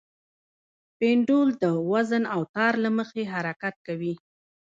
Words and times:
پینډول 0.97 1.47
د 1.63 1.65
وزن 1.91 2.23
او 2.33 2.41
تار 2.55 2.73
له 2.83 2.89
مخې 2.97 3.23
حرکت 3.33 3.75
کوي. 3.87 4.13